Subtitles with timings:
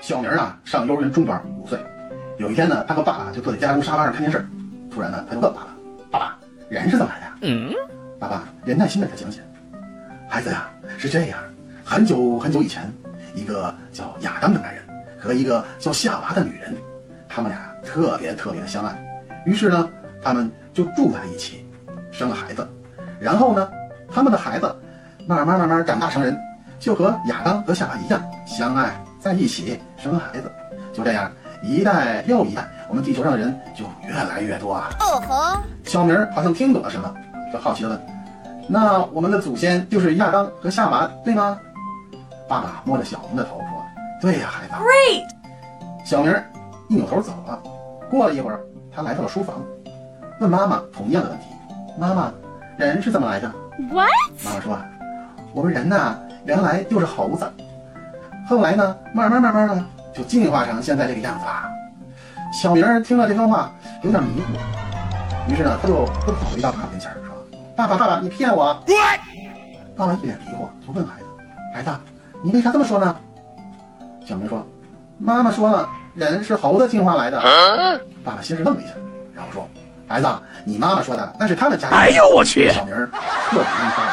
[0.00, 1.78] 小明啊，上幼儿园中班，五岁。
[2.38, 4.44] 有一天呢，他和爸爸就坐在家中沙发上看电视。
[4.90, 5.68] 突然呢，他就问爸爸
[6.10, 6.38] ：“爸爸，
[6.68, 7.72] 人是怎么来的呀？”嗯，
[8.18, 9.40] 爸爸也耐心的给他讲解
[10.28, 10.68] ：“孩子呀，
[10.98, 11.38] 是这样，
[11.84, 12.90] 很久很久以前，
[13.34, 14.82] 一个叫亚当的男人
[15.18, 16.74] 和一个叫夏娃的女人，
[17.28, 18.92] 他们俩特别特别的相爱。
[19.46, 19.88] 于是呢，
[20.20, 21.64] 他们就住在一起，
[22.10, 22.66] 生了孩子。
[23.20, 23.70] 然后呢，
[24.10, 24.74] 他们的孩子
[25.26, 26.36] 慢慢慢慢长大成人，
[26.80, 28.90] 就和亚当和夏娃一样相爱。”
[29.20, 30.50] 在一起生孩子，
[30.94, 31.30] 就这样
[31.62, 34.88] 一代又一代，我们地球上的人就越来越多啊！
[34.98, 35.60] 哦吼！
[35.84, 37.14] 小明好像听懂了什么，
[37.52, 38.00] 就好奇的问
[38.66, 41.60] ：“那我们的祖先就是亚当和夏娃，对吗？”
[42.48, 43.66] 爸爸摸着小明的头说
[44.22, 45.28] ：“对呀，孩子。” Great！
[46.02, 46.34] 小明
[46.88, 47.62] 一扭头走了。
[48.10, 48.58] 过了一会儿，
[48.90, 49.56] 他来到了书房，
[50.40, 51.44] 问妈妈同样的问题
[52.00, 52.32] ：“妈妈，
[52.78, 53.52] 人是怎么来的
[53.92, 54.08] ？”What？
[54.42, 54.78] 妈妈说
[55.52, 57.50] ：“我们人呐，原来就是猴子。”
[58.48, 61.70] 后来呢，慢慢慢慢的就进化成现在这个样子啦。
[62.52, 67.34] 小明听了这番话，有点迷糊，于是呢，他就又跑回到爸爸跟前说
[67.76, 68.74] ：“爸爸，爸爸，你骗我！”
[69.96, 71.26] 爸爸一脸疑惑，就问孩子
[71.72, 71.90] ：“孩子，
[72.42, 73.14] 你为啥这么说呢？”
[74.26, 74.66] 小明说
[75.16, 77.40] ：“妈妈说了，人是猴子进化来的。”
[78.24, 78.94] 爸爸先是愣了一下，
[79.32, 79.68] 然后说
[80.08, 80.26] ：“孩子，
[80.64, 82.68] 你妈妈说的那是他们家。”哎呦我去！
[82.72, 84.09] 小明彻底晕开了。